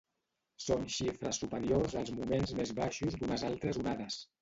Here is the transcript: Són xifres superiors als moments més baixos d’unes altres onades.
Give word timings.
Són 0.67 0.87
xifres 0.95 1.41
superiors 1.45 1.99
als 2.03 2.11
moments 2.23 2.57
més 2.63 2.75
baixos 2.83 3.23
d’unes 3.23 3.49
altres 3.55 3.85
onades. 3.87 4.23